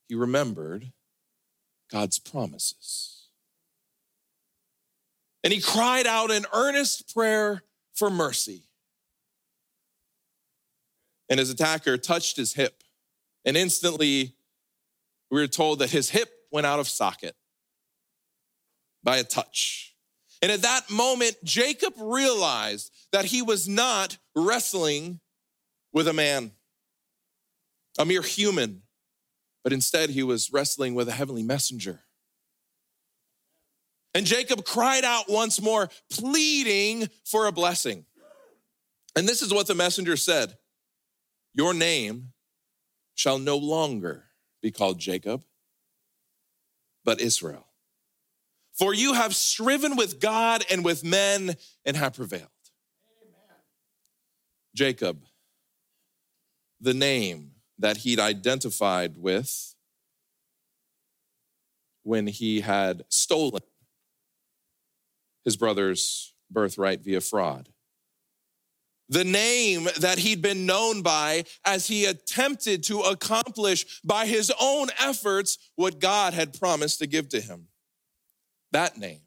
he 0.09 0.15
remembered 0.15 0.91
God's 1.89 2.19
promises. 2.19 3.29
And 5.45 5.53
he 5.53 5.61
cried 5.61 6.07
out 6.07 6.29
in 6.29 6.45
earnest 6.51 7.15
prayer 7.15 7.63
for 7.93 8.09
mercy. 8.09 8.63
And 11.29 11.39
his 11.39 11.49
attacker 11.49 11.97
touched 11.97 12.35
his 12.35 12.51
hip, 12.51 12.78
and 13.45 13.57
instantly 13.57 14.35
we 15.31 15.39
were 15.39 15.47
told 15.47 15.79
that 15.79 15.91
his 15.91 16.09
hip 16.09 16.29
went 16.51 16.65
out 16.65 16.79
of 16.79 16.87
socket 16.87 17.35
by 19.03 19.17
a 19.17 19.23
touch. 19.23 19.95
And 20.41 20.51
at 20.51 20.61
that 20.61 20.89
moment, 20.89 21.35
Jacob 21.43 21.93
realized 21.97 22.91
that 23.11 23.25
he 23.25 23.41
was 23.41 23.67
not 23.67 24.17
wrestling 24.35 25.19
with 25.91 26.07
a 26.07 26.13
man, 26.13 26.51
a 27.97 28.05
mere 28.05 28.21
human, 28.21 28.83
but 29.63 29.73
instead 29.73 30.09
he 30.09 30.23
was 30.23 30.51
wrestling 30.51 30.95
with 30.95 31.09
a 31.09 31.13
heavenly 31.13 31.43
messenger. 31.43 32.01
And 34.15 34.25
Jacob 34.25 34.65
cried 34.65 35.03
out 35.03 35.25
once 35.29 35.61
more, 35.61 35.89
pleading 36.11 37.09
for 37.25 37.45
a 37.45 37.51
blessing. 37.51 38.05
And 39.15 39.27
this 39.27 39.41
is 39.41 39.53
what 39.53 39.67
the 39.67 39.75
messenger 39.75 40.17
said 40.17 40.57
Your 41.53 41.73
name 41.73 42.31
shall 43.19 43.37
no 43.37 43.57
longer 43.57 44.23
be 44.61 44.71
called 44.71 44.97
Jacob, 44.97 45.43
but 47.03 47.19
Israel. 47.19 47.67
For 48.71 48.93
you 48.93 49.11
have 49.11 49.35
striven 49.35 49.97
with 49.97 50.21
God 50.21 50.63
and 50.71 50.85
with 50.85 51.03
men 51.03 51.57
and 51.83 51.97
have 51.97 52.13
prevailed. 52.13 52.47
Amen. 53.21 53.57
Jacob, 54.73 55.25
the 56.79 56.93
name 56.93 57.55
that 57.77 57.97
he'd 57.97 58.21
identified 58.21 59.17
with 59.17 59.75
when 62.03 62.27
he 62.27 62.61
had 62.61 63.03
stolen 63.09 63.63
his 65.43 65.57
brother's 65.57 66.33
birthright 66.49 67.01
via 67.01 67.19
fraud. 67.19 67.67
The 69.09 69.23
name 69.23 69.87
that 69.99 70.19
he'd 70.19 70.41
been 70.41 70.65
known 70.65 71.01
by 71.01 71.43
as 71.65 71.87
he 71.87 72.05
attempted 72.05 72.83
to 72.83 73.01
accomplish 73.01 74.01
by 74.03 74.25
his 74.25 74.51
own 74.61 74.87
efforts 74.99 75.57
what 75.75 75.99
God 75.99 76.33
had 76.33 76.57
promised 76.57 76.99
to 76.99 77.07
give 77.07 77.29
to 77.29 77.41
him. 77.41 77.67
That 78.71 78.97
name, 78.97 79.21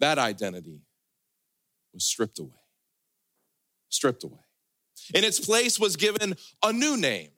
that 0.00 0.18
identity 0.18 0.80
was 1.94 2.04
stripped 2.04 2.40
away. 2.40 2.50
Stripped 3.88 4.24
away. 4.24 4.40
In 5.14 5.24
its 5.24 5.40
place 5.40 5.78
was 5.78 5.96
given 5.96 6.34
a 6.62 6.72
new 6.72 6.96
name 6.96 7.30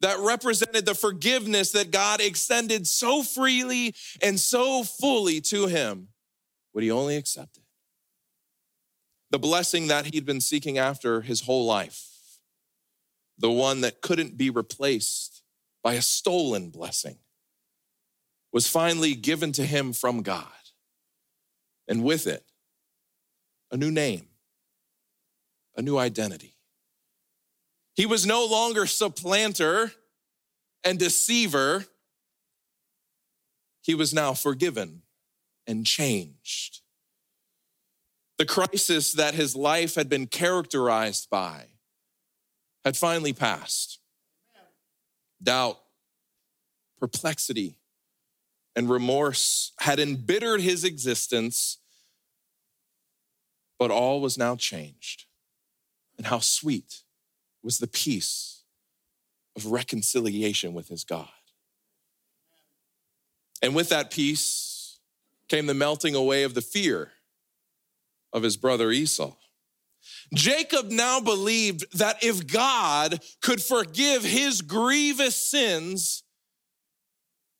that 0.00 0.18
represented 0.18 0.84
the 0.84 0.94
forgiveness 0.94 1.70
that 1.72 1.90
God 1.90 2.20
extended 2.20 2.86
so 2.86 3.22
freely 3.22 3.94
and 4.20 4.40
so 4.40 4.82
fully 4.82 5.40
to 5.42 5.66
him, 5.66 6.08
what 6.72 6.82
he 6.82 6.90
only 6.90 7.16
accepted. 7.16 7.61
The 9.32 9.38
blessing 9.38 9.86
that 9.86 10.12
he'd 10.12 10.26
been 10.26 10.42
seeking 10.42 10.76
after 10.76 11.22
his 11.22 11.40
whole 11.40 11.64
life, 11.64 12.06
the 13.38 13.50
one 13.50 13.80
that 13.80 14.02
couldn't 14.02 14.36
be 14.36 14.50
replaced 14.50 15.42
by 15.82 15.94
a 15.94 16.02
stolen 16.02 16.68
blessing, 16.68 17.16
was 18.52 18.68
finally 18.68 19.14
given 19.14 19.50
to 19.52 19.64
him 19.64 19.94
from 19.94 20.20
God. 20.22 20.46
And 21.88 22.04
with 22.04 22.26
it, 22.26 22.44
a 23.70 23.78
new 23.78 23.90
name, 23.90 24.28
a 25.74 25.80
new 25.80 25.96
identity. 25.96 26.58
He 27.94 28.04
was 28.04 28.26
no 28.26 28.44
longer 28.44 28.86
supplanter 28.86 29.92
and 30.84 30.98
deceiver. 30.98 31.86
He 33.80 33.94
was 33.94 34.12
now 34.12 34.34
forgiven 34.34 35.02
and 35.66 35.86
changed. 35.86 36.81
The 38.38 38.46
crisis 38.46 39.12
that 39.12 39.34
his 39.34 39.54
life 39.54 39.94
had 39.94 40.08
been 40.08 40.26
characterized 40.26 41.28
by 41.30 41.66
had 42.84 42.96
finally 42.96 43.32
passed. 43.32 44.00
Doubt, 45.42 45.78
perplexity, 46.98 47.76
and 48.74 48.88
remorse 48.88 49.72
had 49.80 50.00
embittered 50.00 50.60
his 50.60 50.84
existence, 50.84 51.78
but 53.78 53.90
all 53.90 54.20
was 54.20 54.38
now 54.38 54.56
changed. 54.56 55.26
And 56.16 56.26
how 56.26 56.38
sweet 56.38 57.02
was 57.62 57.78
the 57.78 57.86
peace 57.86 58.62
of 59.56 59.66
reconciliation 59.66 60.72
with 60.72 60.88
his 60.88 61.04
God. 61.04 61.28
And 63.60 63.74
with 63.74 63.88
that 63.90 64.10
peace 64.10 64.98
came 65.48 65.66
the 65.66 65.74
melting 65.74 66.14
away 66.14 66.42
of 66.42 66.54
the 66.54 66.60
fear 66.60 67.12
of 68.32 68.42
his 68.42 68.56
brother 68.56 68.90
Esau. 68.90 69.34
Jacob 70.34 70.90
now 70.90 71.20
believed 71.20 71.84
that 71.98 72.22
if 72.24 72.46
God 72.46 73.22
could 73.40 73.62
forgive 73.62 74.24
his 74.24 74.62
grievous 74.62 75.36
sins, 75.36 76.22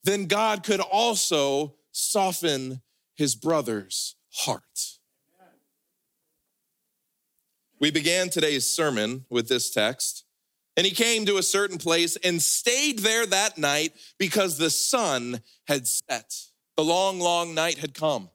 then 0.04 0.26
God 0.26 0.64
could 0.64 0.80
also 0.80 1.74
soften 1.92 2.82
his 3.14 3.34
brother's 3.36 4.16
heart. 4.32 4.98
We 7.78 7.90
began 7.90 8.30
today's 8.30 8.66
sermon 8.66 9.26
with 9.28 9.48
this 9.48 9.70
text. 9.70 10.24
And 10.76 10.86
he 10.86 10.92
came 10.92 11.26
to 11.26 11.36
a 11.36 11.42
certain 11.42 11.78
place 11.78 12.16
and 12.24 12.40
stayed 12.40 13.00
there 13.00 13.26
that 13.26 13.58
night 13.58 13.92
because 14.18 14.56
the 14.56 14.70
sun 14.70 15.42
had 15.66 15.86
set. 15.86 16.34
The 16.76 16.84
long, 16.84 17.20
long 17.20 17.54
night 17.54 17.78
had 17.78 17.92
come. 17.92 18.30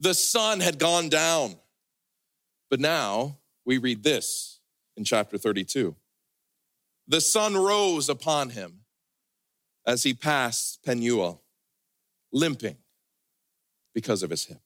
The 0.00 0.14
sun 0.14 0.60
had 0.60 0.78
gone 0.78 1.08
down. 1.08 1.56
But 2.70 2.80
now 2.80 3.38
we 3.64 3.78
read 3.78 4.02
this 4.02 4.60
in 4.96 5.04
chapter 5.04 5.38
32. 5.38 5.94
The 7.06 7.20
sun 7.20 7.56
rose 7.56 8.08
upon 8.08 8.50
him 8.50 8.80
as 9.86 10.02
he 10.02 10.12
passed 10.12 10.84
Penuel, 10.84 11.42
limping 12.32 12.76
because 13.94 14.22
of 14.22 14.30
his 14.30 14.44
hip. 14.44 14.60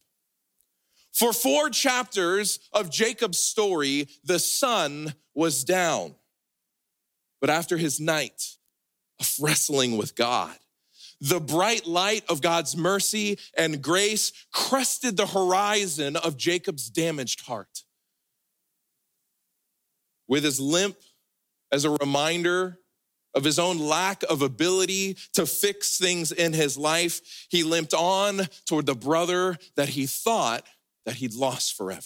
For 1.12 1.32
four 1.32 1.70
chapters 1.70 2.58
of 2.72 2.90
Jacob's 2.90 3.38
story, 3.38 4.08
the 4.24 4.38
sun 4.38 5.14
was 5.34 5.62
down. 5.62 6.14
But 7.40 7.50
after 7.50 7.76
his 7.76 8.00
night 8.00 8.56
of 9.20 9.32
wrestling 9.40 9.96
with 9.96 10.14
God, 10.14 10.56
the 11.22 11.38
bright 11.38 11.86
light 11.86 12.24
of 12.28 12.42
God's 12.42 12.76
mercy 12.76 13.38
and 13.56 13.80
grace 13.80 14.32
crested 14.52 15.16
the 15.16 15.28
horizon 15.28 16.16
of 16.16 16.36
Jacob's 16.36 16.90
damaged 16.90 17.42
heart. 17.42 17.84
With 20.26 20.42
his 20.42 20.58
limp 20.58 20.96
as 21.70 21.84
a 21.84 21.90
reminder 21.90 22.80
of 23.34 23.44
his 23.44 23.60
own 23.60 23.78
lack 23.78 24.24
of 24.24 24.42
ability 24.42 25.16
to 25.34 25.46
fix 25.46 25.96
things 25.96 26.32
in 26.32 26.52
his 26.52 26.76
life, 26.76 27.46
he 27.48 27.62
limped 27.62 27.94
on 27.94 28.40
toward 28.66 28.86
the 28.86 28.96
brother 28.96 29.56
that 29.76 29.90
he 29.90 30.06
thought 30.06 30.66
that 31.06 31.14
he'd 31.14 31.34
lost 31.34 31.76
forever. 31.76 32.02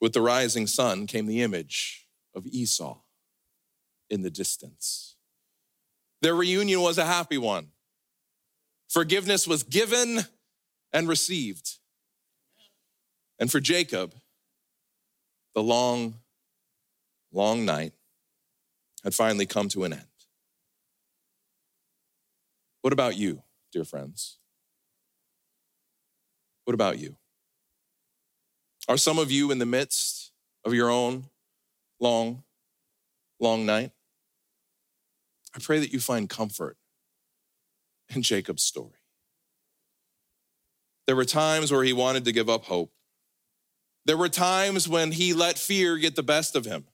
With 0.00 0.14
the 0.14 0.22
rising 0.22 0.66
sun 0.66 1.06
came 1.06 1.26
the 1.26 1.42
image 1.42 2.06
of 2.34 2.46
Esau 2.46 3.01
in 4.12 4.22
the 4.22 4.30
distance. 4.30 5.16
Their 6.20 6.34
reunion 6.34 6.82
was 6.82 6.98
a 6.98 7.04
happy 7.04 7.38
one. 7.38 7.68
Forgiveness 8.88 9.48
was 9.48 9.62
given 9.64 10.20
and 10.92 11.08
received. 11.08 11.78
And 13.40 13.50
for 13.50 13.58
Jacob, 13.58 14.14
the 15.54 15.62
long, 15.62 16.16
long 17.32 17.64
night 17.64 17.94
had 19.02 19.14
finally 19.14 19.46
come 19.46 19.68
to 19.70 19.84
an 19.84 19.94
end. 19.94 20.06
What 22.82 22.92
about 22.92 23.16
you? 23.16 23.42
dear 23.72 23.84
friends? 23.84 24.38
What 26.64 26.74
about 26.74 26.98
you? 26.98 27.16
Are 28.86 28.98
some 28.98 29.18
of 29.18 29.30
you 29.30 29.50
in 29.50 29.58
the 29.58 29.66
midst 29.66 30.32
of 30.64 30.74
your 30.74 30.90
own 30.90 31.24
long, 31.98 32.42
long 33.40 33.64
night? 33.64 33.92
I 35.54 35.58
pray 35.60 35.80
that 35.80 35.92
you 35.92 36.00
find 36.00 36.28
comfort 36.28 36.76
in 38.14 38.22
Jacob's 38.22 38.62
story. 38.62 38.98
There 41.06 41.16
were 41.16 41.24
times 41.24 41.72
where 41.72 41.84
he 41.84 41.92
wanted 41.92 42.24
to 42.24 42.32
give 42.32 42.48
up 42.48 42.64
hope. 42.64 42.92
There 44.04 44.16
were 44.16 44.28
times 44.28 44.88
when 44.88 45.12
he 45.12 45.34
let 45.34 45.58
fear 45.58 45.96
get 45.96 46.16
the 46.16 46.22
best 46.22 46.56
of 46.56 46.64
him. 46.64 46.86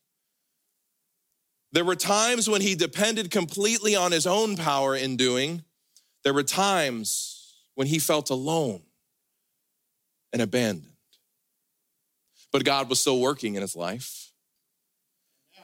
There 1.73 1.85
were 1.85 1.97
times 1.97 2.49
when 2.49 2.61
he 2.61 2.75
depended 2.75 3.31
completely 3.31 3.95
on 3.95 4.13
his 4.13 4.27
own 4.27 4.57
power 4.57 4.97
in 4.97 5.17
doing. 5.17 5.65
There 6.25 6.35
were 6.35 6.43
times 6.43 7.55
when 7.75 7.87
he 7.87 7.99
felt 7.99 8.31
alone 8.31 8.83
and 10.33 10.43
abandoned. 10.43 10.93
But 12.51 12.65
God 12.65 12.89
was 12.89 13.01
still 13.01 13.21
working 13.21 13.55
in 13.55 13.63
his 13.63 13.77
life. 13.77 14.28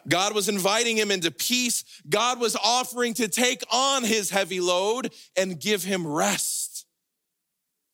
God 0.09 0.35
was 0.35 0.49
inviting 0.49 0.97
him 0.97 1.11
into 1.11 1.31
peace. 1.31 1.85
God 2.09 2.41
was 2.41 2.57
offering 2.57 3.15
to 3.15 3.29
take 3.29 3.63
on 3.73 4.05
his 4.05 4.31
heavy 4.31 4.61
load 4.61 5.13
and 5.37 5.59
give 5.59 5.85
him 5.85 6.07
rest. 6.07 6.87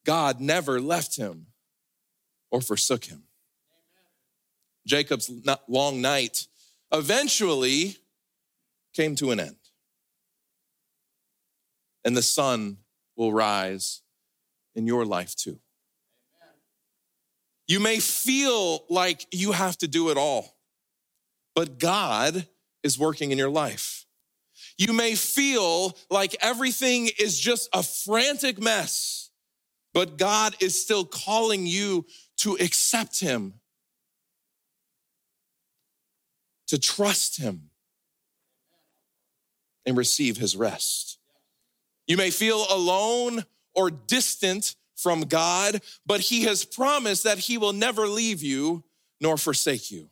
God 0.05 0.41
never 0.41 0.81
left 0.81 1.17
him 1.17 1.47
or 2.51 2.61
forsook 2.61 3.05
him. 3.05 3.25
Jacob's 4.87 5.31
long 5.69 6.01
night 6.01 6.47
eventually 6.93 7.97
came 8.95 9.15
to 9.17 9.31
an 9.31 9.39
end 9.39 9.57
and 12.05 12.17
the 12.17 12.23
sun 12.23 12.79
will 13.17 13.33
rise 13.33 14.03
in 14.75 14.87
your 14.87 15.05
life 15.05 15.35
too. 15.37 15.59
You 17.69 17.79
may 17.79 18.01
feel 18.01 18.85
like 18.89 19.27
you 19.31 19.53
have 19.53 19.79
to 19.79 19.89
do 19.89 20.11
it 20.11 20.17
all, 20.17 20.57
but 21.55 21.79
God 21.79 22.47
is 22.83 22.99
working 22.99 23.31
in 23.31 23.39
your 23.39 23.51
life. 23.51 24.07
You 24.79 24.93
may 24.93 25.15
feel 25.15 25.97
like 26.09 26.37
everything 26.41 27.11
is 27.19 27.39
just 27.39 27.69
a 27.75 27.83
frantic 27.83 28.61
mess, 28.61 29.31
but 29.93 30.17
God 30.17 30.57
is 30.61 30.81
still 30.81 31.05
calling 31.05 31.67
you 31.67 32.07
to 32.39 32.55
accept 32.55 33.21
Him, 33.21 33.55
to 36.69 36.79
trust 36.79 37.39
Him, 37.39 37.71
and 39.85 39.97
receive 39.97 40.37
His 40.37 40.57
rest. 40.57 41.19
You 42.07 42.17
may 42.17 42.31
feel 42.31 42.65
alone 42.71 43.45
or 43.75 43.91
distant 43.91 44.75
from 44.97 45.23
God, 45.23 45.83
but 46.07 46.21
He 46.21 46.45
has 46.45 46.65
promised 46.65 47.25
that 47.25 47.39
He 47.39 47.59
will 47.59 47.73
never 47.73 48.07
leave 48.07 48.43
you 48.43 48.85
nor 49.21 49.37
forsake 49.37 49.91
you. 49.91 50.09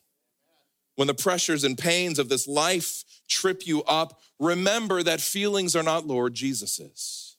When 0.99 1.07
the 1.07 1.15
pressures 1.15 1.63
and 1.63 1.79
pains 1.79 2.19
of 2.19 2.29
this 2.29 2.49
life 2.49 3.05
trip 3.29 3.65
you 3.69 3.85
up, 3.85 4.21
remember 4.41 5.01
that 5.05 5.21
feelings 5.21 5.77
are 5.77 5.83
not 5.85 6.09
Lord 6.09 6.35
Jesus's. 6.35 7.37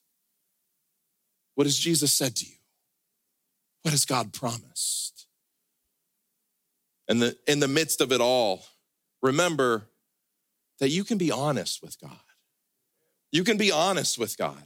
What 1.56 1.68
has 1.68 1.78
Jesus 1.78 2.14
said 2.14 2.38
to 2.38 2.46
you? 2.46 2.56
What 3.82 3.92
has 3.92 4.06
God 4.06 4.32
promised? 4.32 5.28
And 7.10 7.22
the, 7.22 7.38
in 7.48 7.60
the 7.60 7.68
midst 7.68 8.00
of 8.00 8.14
it 8.14 8.22
all, 8.22 8.64
remember 9.22 9.90
that 10.80 10.88
you 10.88 11.04
can 11.04 11.18
be 11.18 11.30
honest 11.30 11.82
with 11.82 12.00
God. 12.00 12.16
You 13.30 13.44
can 13.44 13.58
be 13.58 13.74
honest 13.74 14.18
with 14.18 14.38
God. 14.38 14.64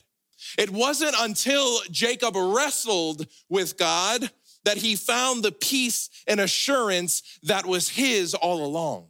It 0.56 0.69
wasn't 0.69 1.15
until 1.17 1.79
Jacob 1.89 2.36
wrestled 2.36 3.25
with 3.49 3.75
God 3.75 4.29
that 4.65 4.78
he 4.78 4.95
found 4.95 5.43
the 5.43 5.52
peace 5.52 6.10
and 6.28 6.39
assurance 6.39 7.21
that 7.43 7.65
was 7.65 7.89
his 7.89 8.34
all 8.34 8.65
along. 8.65 9.08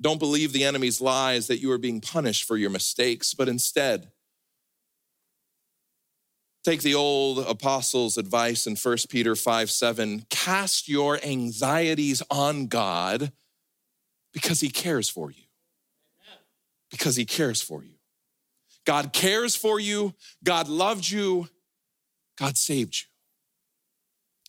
Don't 0.00 0.18
believe 0.18 0.52
the 0.52 0.64
enemy's 0.64 1.00
lies 1.00 1.46
that 1.46 1.60
you 1.60 1.70
are 1.70 1.78
being 1.78 2.00
punished 2.00 2.44
for 2.44 2.56
your 2.56 2.70
mistakes, 2.70 3.34
but 3.34 3.48
instead, 3.48 4.10
take 6.64 6.82
the 6.82 6.94
old 6.94 7.38
apostles' 7.38 8.18
advice 8.18 8.66
in 8.66 8.74
1 8.74 8.96
Peter 9.08 9.36
5 9.36 9.70
7 9.70 10.26
cast 10.28 10.88
your 10.88 11.20
anxieties 11.22 12.20
on 12.30 12.66
God 12.66 13.32
because 14.32 14.60
he 14.60 14.70
cares 14.70 15.08
for 15.08 15.30
you. 15.30 15.44
Because 16.90 17.14
he 17.14 17.24
cares 17.24 17.62
for 17.62 17.84
you. 17.84 17.94
God 18.84 19.12
cares 19.12 19.54
for 19.54 19.78
you, 19.78 20.14
God 20.42 20.68
loved 20.68 21.08
you, 21.08 21.48
God 22.42 22.58
saved 22.58 22.96
you. 23.00 23.06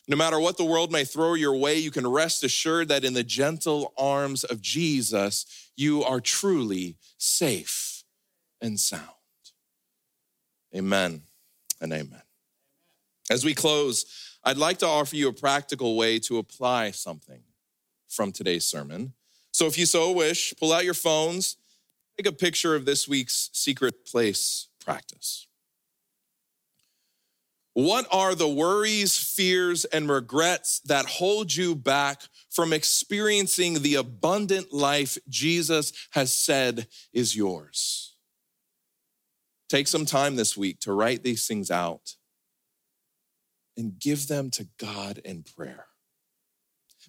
No 0.08 0.18
matter 0.18 0.40
what 0.40 0.58
the 0.58 0.66
world 0.66 0.92
may 0.92 1.06
throw 1.06 1.36
your 1.36 1.56
way, 1.56 1.78
you 1.78 1.92
can 1.92 2.08
rest 2.08 2.44
assured 2.44 2.88
that 2.88 3.06
in 3.06 3.14
the 3.14 3.24
gentle 3.24 3.94
arms 3.96 4.44
of 4.44 4.62
Jesus, 4.62 5.70
you 5.76 6.04
are 6.04 6.20
truly 6.20 6.98
safe 7.20 8.04
and 8.60 8.80
sound. 8.80 9.04
Amen 10.76 11.22
and 11.80 11.94
amen. 11.94 12.24
As 13.30 13.46
we 13.46 13.54
close, 13.54 14.40
I'd 14.44 14.58
like 14.58 14.80
to 14.80 14.88
offer 14.88 15.16
you 15.16 15.28
a 15.28 15.34
practical 15.34 15.96
way 15.96 16.18
to 16.22 16.40
apply 16.40 16.92
something 16.92 17.44
from 18.10 18.32
today's 18.32 18.66
sermon. 18.66 19.14
So 19.52 19.68
if 19.68 19.78
you 19.78 19.86
so 19.86 20.12
wish, 20.12 20.52
pull 20.60 20.74
out 20.74 20.84
your 20.84 20.96
phones, 20.96 21.58
take 22.18 22.26
a 22.26 22.32
picture 22.32 22.74
of 22.74 22.86
this 22.86 23.08
week's 23.08 23.52
secret 23.54 24.04
place 24.08 24.68
practice. 24.84 25.46
What 27.74 28.08
are 28.12 28.36
the 28.36 28.48
worries, 28.48 29.18
fears, 29.18 29.84
and 29.86 30.08
regrets 30.08 30.80
that 30.82 31.06
hold 31.06 31.56
you 31.56 31.76
back 31.76 32.22
from 32.52 32.72
experiencing 32.72 33.82
the 33.82 33.96
abundant 33.96 34.72
life 34.72 35.18
Jesus 35.28 35.92
has 36.12 36.32
said 36.32 36.88
is 37.14 37.36
yours? 37.36 38.16
Take 39.70 39.88
some 39.88 40.06
time 40.06 40.36
this 40.36 40.56
week 40.56 40.80
to 40.82 40.94
write 40.94 41.24
these 41.24 41.48
things 41.48 41.72
out 41.72 42.16
and 43.76 43.98
give 43.98 44.28
them 44.28 44.52
to 44.52 44.68
God 44.78 45.18
in 45.26 45.44
prayer. 45.44 45.88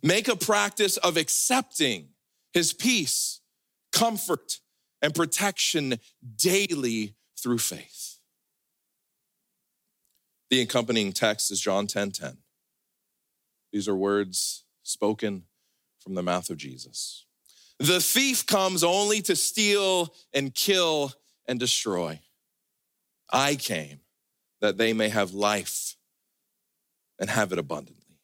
Make 0.02 0.28
a 0.28 0.36
practice 0.36 0.96
of 0.96 1.18
accepting 1.18 2.08
his 2.54 2.72
peace, 2.72 3.40
comfort, 3.92 4.60
and 5.02 5.14
protection 5.14 5.98
daily 6.36 7.16
through 7.38 7.58
faith. 7.58 8.13
The 10.54 10.60
accompanying 10.60 11.12
text 11.12 11.50
is 11.50 11.60
John 11.60 11.88
10 11.88 12.12
10. 12.12 12.36
These 13.72 13.88
are 13.88 13.96
words 13.96 14.62
spoken 14.84 15.46
from 15.98 16.14
the 16.14 16.22
mouth 16.22 16.48
of 16.48 16.58
Jesus. 16.58 17.26
The 17.80 17.98
thief 17.98 18.46
comes 18.46 18.84
only 18.84 19.20
to 19.22 19.34
steal 19.34 20.14
and 20.32 20.54
kill 20.54 21.12
and 21.48 21.58
destroy. 21.58 22.20
I 23.32 23.56
came 23.56 23.98
that 24.60 24.78
they 24.78 24.92
may 24.92 25.08
have 25.08 25.34
life 25.34 25.96
and 27.18 27.28
have 27.28 27.50
it 27.50 27.58
abundantly. 27.58 28.20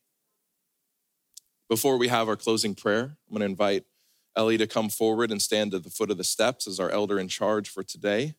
Before 1.68 1.96
we 1.96 2.06
have 2.06 2.28
our 2.28 2.36
closing 2.36 2.76
prayer, 2.76 3.16
I'm 3.26 3.36
going 3.36 3.40
to 3.40 3.46
invite 3.46 3.86
Ellie 4.36 4.58
to 4.58 4.68
come 4.68 4.88
forward 4.88 5.32
and 5.32 5.42
stand 5.42 5.74
at 5.74 5.82
the 5.82 5.90
foot 5.90 6.12
of 6.12 6.16
the 6.16 6.22
steps 6.22 6.68
as 6.68 6.78
our 6.78 6.90
elder 6.90 7.18
in 7.18 7.26
charge 7.26 7.68
for 7.68 7.82
today. 7.82 8.36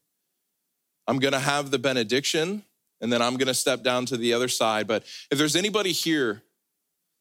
I'm 1.09 1.19
going 1.19 1.33
to 1.33 1.39
have 1.39 1.71
the 1.71 1.79
benediction 1.79 2.63
and 3.01 3.11
then 3.11 3.21
I'm 3.21 3.35
going 3.35 3.47
to 3.47 3.53
step 3.53 3.83
down 3.83 4.05
to 4.07 4.17
the 4.17 4.33
other 4.33 4.47
side. 4.47 4.87
But 4.87 5.03
if 5.31 5.37
there's 5.37 5.55
anybody 5.55 5.91
here 5.91 6.43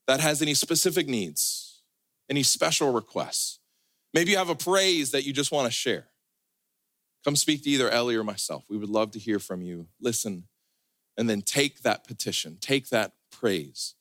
that 0.07 0.21
has 0.21 0.43
any 0.43 0.55
specific 0.55 1.09
needs, 1.09 1.83
any 2.29 2.43
special 2.43 2.93
requests, 2.93 3.59
maybe 4.13 4.33
you 4.33 4.37
have 4.37 4.51
a 4.51 4.55
praise 4.55 5.11
that 5.13 5.25
you 5.25 5.33
just 5.33 5.51
want 5.51 5.67
to 5.67 5.73
share, 5.73 6.07
come 7.25 7.37
speak 7.37 7.65
to 7.65 7.71
either 7.71 7.89
Ellie 7.91 8.17
or 8.17 8.25
myself. 8.25 8.65
We 8.69 8.77
would 8.77 8.91
love 8.91 9.11
to 9.13 9.19
hear 9.19 9.39
from 9.39 9.63
you. 9.63 9.89
Listen, 10.01 10.45
and 11.17 11.29
then 11.29 11.43
take 11.43 11.83
that 11.83 12.07
petition, 12.07 12.59
take 12.61 12.89
that 12.91 13.13
praise, 13.33 13.95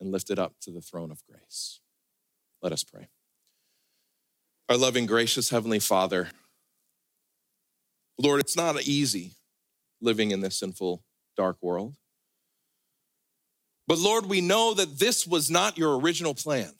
and 0.00 0.10
lift 0.10 0.30
it 0.30 0.38
up 0.38 0.54
to 0.62 0.70
the 0.70 0.80
throne 0.80 1.10
of 1.10 1.22
grace. 1.26 1.80
Let 2.62 2.72
us 2.72 2.84
pray. 2.84 3.08
Our 4.68 4.76
loving, 4.76 5.06
gracious 5.06 5.50
Heavenly 5.50 5.78
Father, 5.78 6.28
Lord, 8.18 8.40
it's 8.40 8.56
not 8.56 8.82
easy 8.82 9.32
living 10.00 10.30
in 10.30 10.40
this 10.40 10.58
sinful 10.58 11.02
dark 11.38 11.56
world. 11.62 11.94
But 13.86 13.98
Lord, 13.98 14.26
we 14.26 14.42
know 14.42 14.74
that 14.74 14.98
this 14.98 15.26
was 15.26 15.50
not 15.50 15.78
your 15.78 15.98
original 15.98 16.34
plan. 16.34 16.70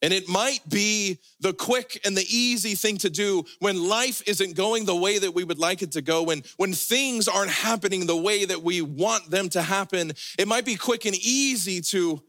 And 0.00 0.12
it 0.12 0.28
might 0.28 0.60
be 0.68 1.18
the 1.40 1.52
quick 1.52 2.00
and 2.04 2.16
the 2.16 2.26
easy 2.28 2.74
thing 2.74 2.98
to 2.98 3.10
do 3.10 3.44
when 3.60 3.88
life 3.88 4.20
isn't 4.26 4.56
going 4.56 4.84
the 4.84 4.96
way 4.96 5.18
that 5.18 5.32
we 5.32 5.44
would 5.44 5.60
like 5.60 5.80
it 5.82 5.92
to 5.92 6.02
go, 6.02 6.24
when, 6.24 6.42
when 6.56 6.72
things 6.72 7.28
aren't 7.28 7.52
happening 7.52 8.06
the 8.06 8.16
way 8.16 8.44
that 8.44 8.62
we 8.62 8.82
want 8.82 9.30
them 9.30 9.48
to 9.50 9.62
happen. 9.62 10.12
It 10.38 10.48
might 10.48 10.64
be 10.64 10.74
quick 10.74 11.04
and 11.04 11.14
easy 11.14 11.80
to 11.82 12.20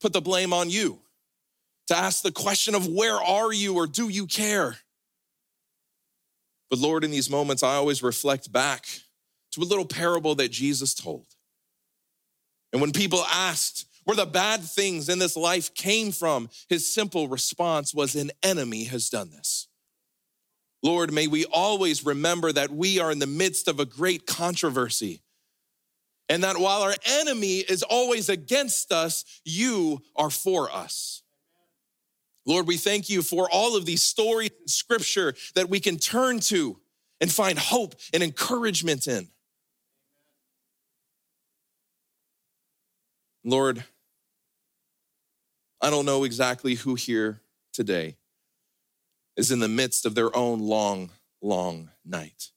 put 0.00 0.14
the 0.14 0.22
blame 0.22 0.54
on 0.54 0.70
you, 0.70 0.98
to 1.88 1.96
ask 1.96 2.22
the 2.22 2.32
question 2.32 2.74
of 2.74 2.86
where 2.86 3.16
are 3.16 3.52
you 3.52 3.76
or 3.76 3.86
do 3.86 4.08
you 4.08 4.26
care? 4.26 4.78
But 6.70 6.78
Lord, 6.78 7.04
in 7.04 7.10
these 7.10 7.28
moments, 7.28 7.62
I 7.62 7.74
always 7.74 8.02
reflect 8.02 8.52
back 8.52 8.86
to 9.52 9.60
a 9.60 9.64
little 9.64 9.84
parable 9.84 10.36
that 10.36 10.50
Jesus 10.50 10.94
told. 10.94 11.26
And 12.72 12.80
when 12.80 12.92
people 12.92 13.24
asked 13.30 13.86
where 14.04 14.16
the 14.16 14.26
bad 14.26 14.62
things 14.62 15.08
in 15.08 15.18
this 15.18 15.36
life 15.36 15.74
came 15.74 16.12
from, 16.12 16.48
his 16.68 16.92
simple 16.92 17.28
response 17.28 17.92
was, 17.92 18.14
An 18.14 18.30
enemy 18.42 18.84
has 18.84 19.10
done 19.10 19.30
this. 19.30 19.66
Lord, 20.82 21.12
may 21.12 21.26
we 21.26 21.44
always 21.46 22.06
remember 22.06 22.52
that 22.52 22.70
we 22.70 22.98
are 23.00 23.10
in 23.10 23.18
the 23.18 23.26
midst 23.26 23.68
of 23.68 23.80
a 23.80 23.84
great 23.84 24.26
controversy. 24.26 25.20
And 26.28 26.44
that 26.44 26.58
while 26.58 26.82
our 26.82 26.94
enemy 27.04 27.58
is 27.58 27.82
always 27.82 28.28
against 28.28 28.92
us, 28.92 29.24
you 29.44 30.00
are 30.14 30.30
for 30.30 30.70
us. 30.70 31.19
Lord, 32.46 32.66
we 32.66 32.76
thank 32.76 33.08
you 33.10 33.22
for 33.22 33.48
all 33.50 33.76
of 33.76 33.86
these 33.86 34.02
stories 34.02 34.50
in 34.60 34.68
scripture 34.68 35.34
that 35.54 35.68
we 35.68 35.80
can 35.80 35.98
turn 35.98 36.40
to 36.40 36.78
and 37.20 37.30
find 37.30 37.58
hope 37.58 37.94
and 38.12 38.22
encouragement 38.22 39.06
in. 39.06 39.28
Lord, 43.44 43.84
I 45.80 45.90
don't 45.90 46.06
know 46.06 46.24
exactly 46.24 46.74
who 46.74 46.94
here 46.94 47.40
today 47.72 48.16
is 49.36 49.50
in 49.50 49.60
the 49.60 49.68
midst 49.68 50.04
of 50.04 50.14
their 50.14 50.34
own 50.36 50.60
long, 50.60 51.10
long 51.40 51.90
night. 52.04 52.50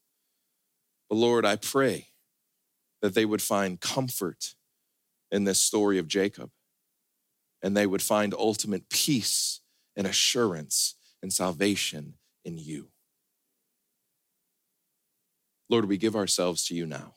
But 1.08 1.16
Lord, 1.16 1.46
I 1.46 1.56
pray 1.56 2.08
that 3.00 3.14
they 3.14 3.24
would 3.24 3.42
find 3.42 3.80
comfort 3.80 4.54
in 5.30 5.44
this 5.44 5.58
story 5.58 5.98
of 5.98 6.08
Jacob 6.08 6.50
and 7.62 7.76
they 7.76 7.86
would 7.86 8.02
find 8.02 8.34
ultimate 8.34 8.90
peace 8.90 9.60
and 9.96 10.06
assurance 10.06 10.94
and 11.22 11.32
salvation 11.32 12.14
in 12.44 12.58
you. 12.58 12.88
Lord, 15.68 15.86
we 15.86 15.96
give 15.96 16.16
ourselves 16.16 16.66
to 16.66 16.74
you 16.74 16.86
now. 16.86 17.14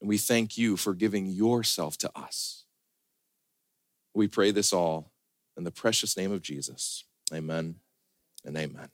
And 0.00 0.08
we 0.08 0.18
thank 0.18 0.56
you 0.56 0.76
for 0.76 0.94
giving 0.94 1.26
yourself 1.26 1.96
to 1.98 2.10
us. 2.18 2.64
We 4.14 4.28
pray 4.28 4.50
this 4.50 4.72
all 4.72 5.12
in 5.56 5.64
the 5.64 5.70
precious 5.70 6.16
name 6.16 6.32
of 6.32 6.42
Jesus. 6.42 7.04
Amen 7.32 7.76
and 8.44 8.56
amen. 8.56 8.88